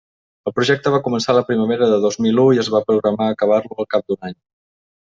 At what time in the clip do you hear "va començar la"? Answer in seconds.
0.95-1.43